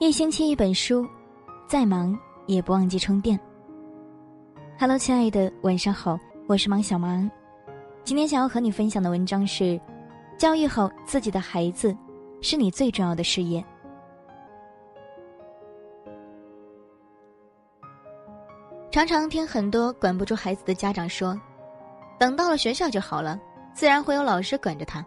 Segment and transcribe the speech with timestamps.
[0.00, 1.04] 一星期一本书，
[1.66, 2.16] 再忙
[2.46, 3.38] 也不忘记充电。
[4.78, 6.16] Hello，亲爱的，晚上好，
[6.46, 7.28] 我是芒小芒。
[8.04, 9.78] 今天想要和你分享的文章是：
[10.38, 11.96] 教育好自己的孩子，
[12.40, 13.62] 是你最重要的事业。
[18.92, 21.36] 常常听很多管不住孩子的家长说
[22.20, 23.36] ：“等到了学校就好了，
[23.74, 25.04] 自然会有老师管着他。”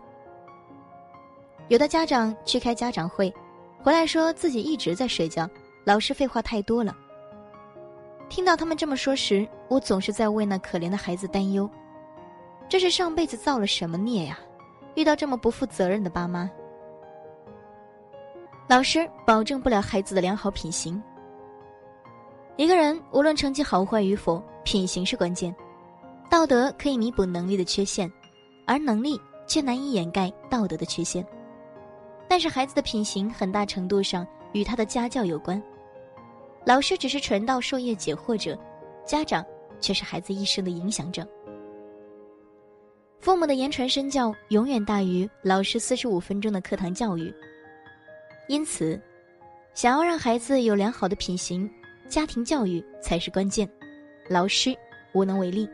[1.70, 3.34] 有的家长去开家长会。
[3.84, 5.50] 回来说自己一直在睡觉，
[5.84, 6.96] 老师废话太多了。
[8.30, 11.70] 听到他们这么说时，我总是在为那可怜的孩子担忧。
[12.70, 14.40] 这是上辈子造了什么孽呀？
[14.96, 16.50] 遇到这么不负责任的爸妈。
[18.70, 21.02] 老师保证不了孩子的良好品行。
[22.56, 25.54] 一个人无论成绩好坏与否，品行是关键。
[26.30, 28.10] 道德可以弥补能力的缺陷，
[28.66, 31.26] 而能力却难以掩盖道德的缺陷。
[32.32, 35.62] 但是孩子的品行很大程度上与他的家教有关，
[36.66, 38.58] 老师只是传道授业解惑者，
[39.06, 39.46] 家长
[39.82, 41.28] 却是孩子一生的影响者。
[43.20, 47.36] 父母的言传身教永远大于老师四十五分钟的课堂教育。
[48.48, 48.98] 因此，
[49.74, 51.70] 想要让孩子有良好的品行，
[52.08, 53.70] 家庭教育才是关键，
[54.30, 54.74] 老师
[55.12, 55.70] 无能为力。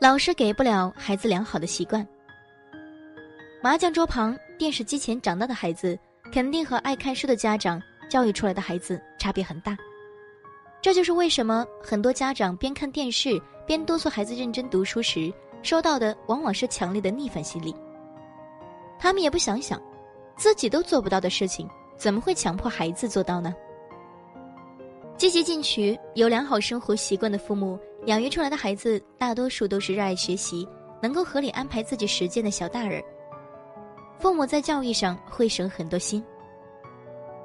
[0.00, 2.08] 老师给不了孩子良好的习惯。
[3.66, 5.98] 麻将桌旁、电视机前长大的孩子，
[6.32, 9.76] 肯定和爱看书的家长教育出来的孩子差别很大。
[10.80, 17.74] 这就是为什么很多家长边看电视边督促孩子认真读书时，收到的往往是强烈的逆反心理。
[19.00, 19.82] 他们也不想想，
[20.36, 23.52] 自己都做不到的事情，怎么会强迫孩子做到呢？
[25.16, 30.64] 积极进取、有良好生活习惯的父母养育出来的孩子，大多数都是热爱学习、
[31.02, 33.02] 能够合理安排自己时间的小大人。
[34.18, 36.24] 父母在教育上会省很多心，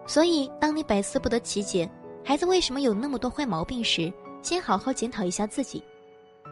[0.08, 1.90] 所以当你百思不得其解，
[2.24, 4.12] 孩子为什么有那么多坏毛病时，
[4.42, 5.84] 先好好检讨一下自己，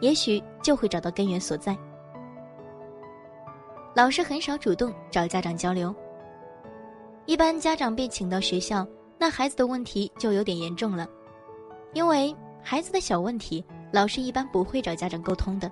[0.00, 1.76] 也许就会找到根源所在。
[3.94, 5.94] 老师很少主动找家长交流，
[7.26, 8.86] 一般家长被请到学校，
[9.18, 11.08] 那孩子的问题就有点严重了，
[11.92, 15.70] 因为孩子的小问题，老师一般不会找家长沟通的。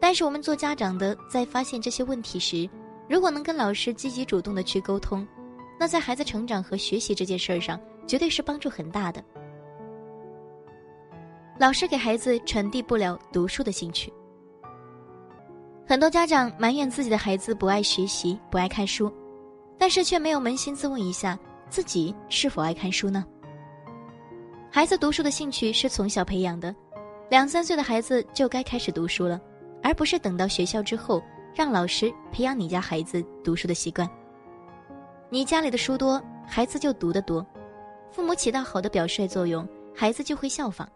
[0.00, 2.68] 但是我们做家长的，在发现这些问题时，
[3.10, 5.26] 如果能跟老师积极主动的去沟通，
[5.80, 9.20] 那在孩子成长和学习这件事儿上，绝对是帮助很大的。
[11.58, 14.12] 老师给孩子传递不了读书的兴趣，
[15.84, 19.12] 很多家长埋怨自己的孩子不爱学习、不爱看书，
[19.76, 21.36] 但是却没有扪心自问一下
[21.68, 23.26] 自己是否爱看书呢？
[24.70, 26.72] 孩子读书的兴趣是从小培养的，
[27.28, 29.40] 两三岁的孩子就该开始读书了，
[29.82, 31.20] 而不是等到学校之后。
[31.54, 34.08] 让老师培养你家孩子读书的习惯。
[35.28, 37.44] 你家里的书多，孩子就读得多；
[38.10, 40.88] 父母起到好的表率作用，孩子就会效仿。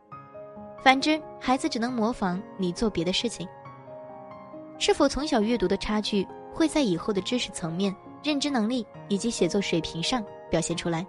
[0.82, 3.48] 反之，孩子只能模仿你做别的事情。
[4.78, 11.06] 是否从小阅读的差距，会在以后的知识层面、认知能力以及写作水平上表现出来。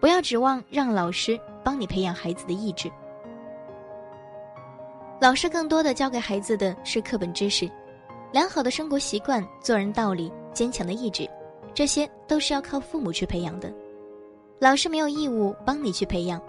[0.00, 2.90] 不要指望让老师帮你培养孩子的意志。
[5.20, 7.70] 老师更多的教给孩子的是课本知识，
[8.32, 11.28] 良好的生活习惯、做人道理、坚强的意志，
[11.72, 13.72] 这些都是要靠父母去培养的。
[14.58, 16.42] 老师没有义务帮你去培养，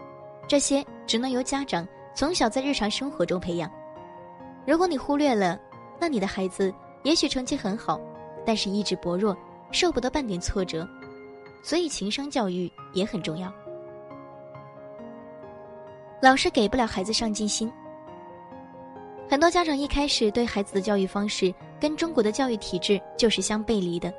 [0.48, 3.72] 这些只能由家长从小在日常生活中培养。
[4.66, 5.60] 如果你忽略了，
[6.00, 8.02] 那你的孩子也许成绩很好，
[8.46, 9.38] 但是意志薄弱，
[9.72, 10.88] 受不得半点挫折。
[11.64, 13.54] 所以情商教育也很重要。
[16.22, 17.72] 老师给不了孩子上进心。
[19.28, 24.14] 很多家长一开始对孩子的教育方式跟中国的教育体制就是相背离的，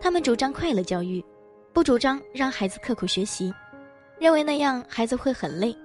[0.00, 1.22] 他们主张快乐教育，
[1.72, 3.52] 不主张让孩子刻苦学习，
[4.18, 5.76] 认为那样孩子会很累。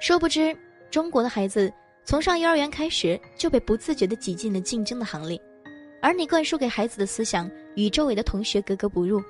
[0.00, 0.56] 殊不知，
[0.88, 1.72] 中国的孩子
[2.04, 5.40] 从上幼儿园开始就被不自觉地挤进了竞争的行列，
[6.00, 9.20] 而你灌输给孩子的思想与周围的同学格格不入，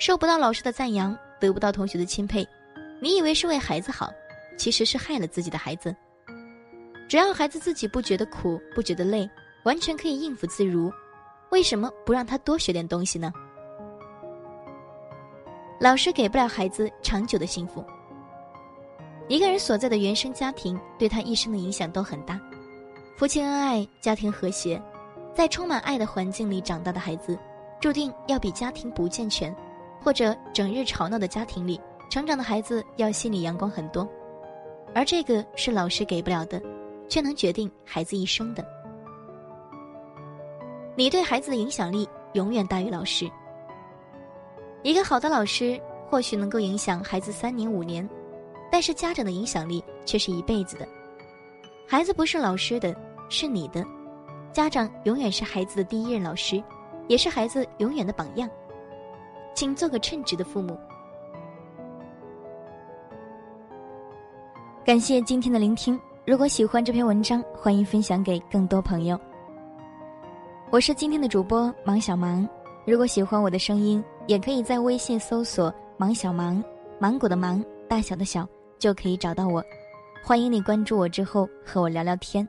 [0.00, 2.46] 受不到老师的赞扬，得不到同学的钦佩，
[3.00, 4.12] 你以为是为孩子好，
[4.58, 5.94] 其实是害了自己的孩子。
[7.08, 9.28] 只要孩子自己不觉得苦，不觉得累，
[9.64, 10.92] 完全可以应付自如，
[11.50, 13.32] 为什么不让他多学点东西呢？
[15.78, 17.84] 老师给不了孩子长久的幸福。
[19.28, 22.40] 一个人所在的原生家庭对他一生的影响都很大。
[23.16, 24.80] 夫妻恩爱，家庭和谐，
[25.34, 27.38] 在充满爱的环境里长大的孩子，
[27.80, 29.54] 注定要比家庭不健全，
[30.02, 31.80] 或者整日吵闹的家庭里
[32.10, 34.08] 成长的孩子要心里阳光很多。
[34.94, 36.60] 而这个是老师给不了的。
[37.08, 38.64] 却能决定孩子一生的。
[40.94, 43.30] 你对孩子的影响力永远大于老师，
[44.82, 48.08] 一个好的老师或许能够影响孩子三年五年，
[48.70, 50.88] 但是家长的影响力却是一辈子的。
[51.86, 52.96] 孩子不是老师的，
[53.28, 53.84] 是你的。
[54.52, 56.62] 家长永远是孩子的第一任老师，
[57.08, 58.48] 也是孩子永远的榜样。
[59.54, 60.78] 请做个称职的父母。
[64.84, 66.00] 感谢今天的聆听。
[66.26, 69.16] 如果喜欢这篇文章，欢迎分享给更多朋友。
[70.72, 72.46] 我是今天的主播芒小芒。
[72.84, 76.60] 如果喜欢我的声音，也可以在微信搜索“芒小芒”，
[76.98, 78.44] 芒果的芒，大小的小，
[78.76, 79.62] 就可以找到我。
[80.20, 82.46] 欢迎你关注我之后和我聊聊天，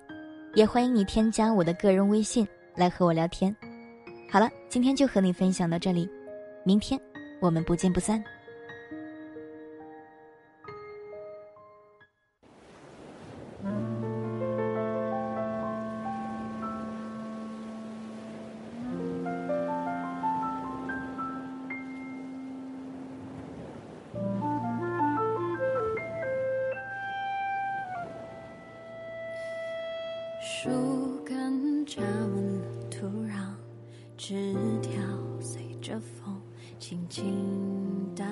[0.56, 3.56] 也欢迎你添加我的个人微信来和我聊天。
[4.28, 6.10] 好了，今天就和你分享到这里，
[6.64, 7.00] 明天
[7.40, 8.24] 我们不见不散。
[30.68, 33.54] 树根扎稳了土壤，
[34.18, 35.02] 枝条
[35.40, 36.42] 随着风
[36.78, 38.28] 轻轻荡，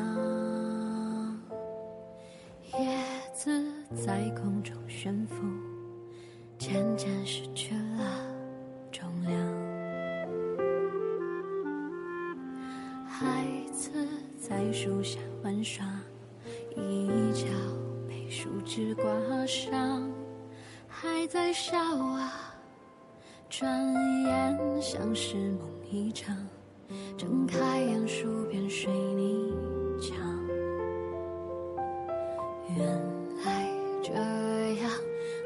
[2.77, 2.99] 叶
[3.33, 3.63] 子
[4.05, 5.35] 在空中悬浮，
[6.57, 8.27] 渐渐失去了
[8.91, 9.44] 重量。
[23.57, 23.71] 转
[24.25, 26.35] 眼像是梦一场。
[27.17, 29.53] 睁开眼，数遍水泥
[30.01, 30.17] 墙。
[32.75, 32.85] 原
[33.45, 33.71] 来
[34.03, 34.11] 这
[34.81, 34.91] 样，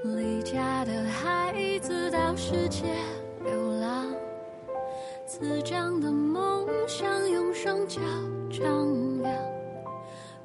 [0.05, 2.87] 离家的孩子到世界
[3.43, 4.07] 流浪。
[5.27, 8.01] 滋长的梦想，用双脚
[8.49, 9.31] 丈量。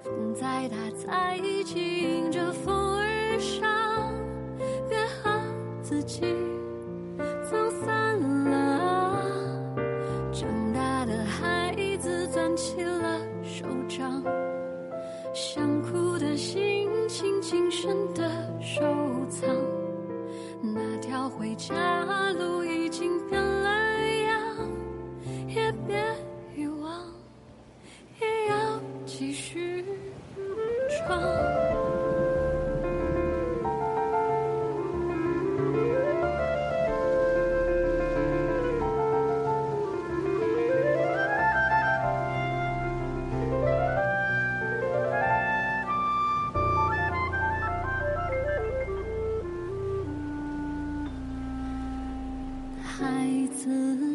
[0.02, 1.93] 风再大，再急，
[15.34, 18.80] 想哭的心情谨慎的收
[19.28, 19.52] 藏，
[20.62, 21.74] 那条回家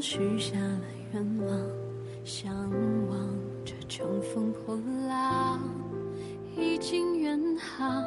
[0.02, 0.82] 许下了
[1.14, 1.60] 愿望，
[2.24, 2.54] 向
[3.10, 3.30] 往
[3.66, 5.60] 着乘风破浪，
[6.56, 8.04] 已经远航。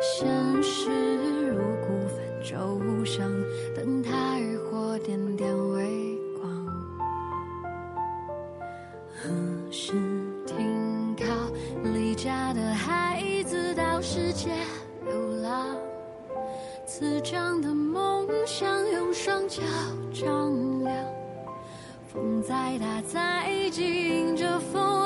[0.00, 0.28] 现
[0.62, 0.90] 实
[1.48, 3.30] 如孤帆舟上，
[3.74, 6.66] 灯塔渔火点点微光。
[9.16, 9.30] 何
[9.70, 9.92] 时
[10.46, 11.24] 停靠？
[11.92, 14.50] 离家的孩子到世界
[15.04, 15.76] 流浪，
[16.86, 19.62] 滋长的梦想用双脚
[20.12, 20.53] 丈量。
[22.14, 25.03] 风再大再紧，迎着风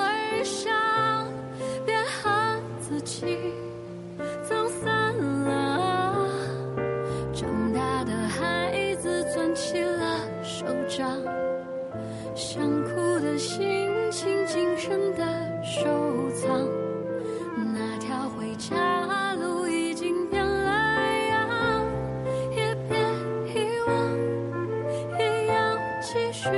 [26.41, 26.49] 是，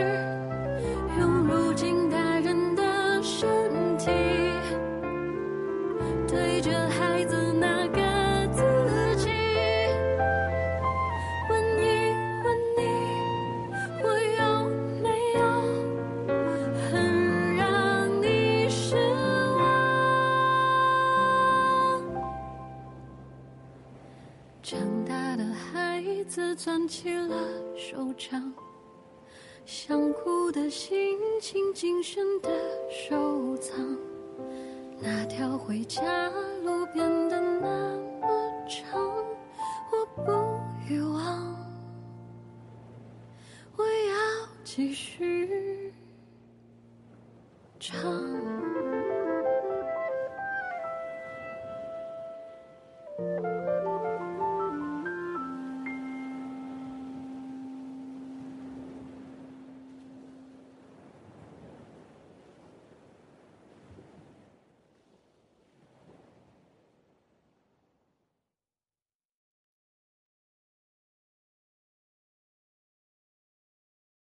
[1.19, 3.49] 用如今大人的身
[3.97, 4.11] 体，
[6.29, 7.99] 对着孩子那个
[8.53, 8.61] 自
[9.17, 9.31] 己
[11.49, 12.13] 问一
[12.45, 12.47] 问
[12.77, 12.81] 你，
[14.03, 14.07] 我
[14.39, 14.43] 有
[15.03, 15.09] 没
[15.39, 15.41] 有
[16.91, 17.65] 很让
[18.21, 18.85] 你失
[19.57, 19.61] 望？
[24.63, 27.35] 长大的孩子攥起了
[27.75, 28.53] 手掌。
[29.73, 32.51] 想哭的心情谨慎的
[32.91, 33.79] 收藏。
[34.99, 36.29] 那条回家
[36.65, 39.01] 路变得那么长，
[39.93, 41.57] 我不遗忘，
[43.77, 45.95] 我要继续
[47.79, 48.30] 唱。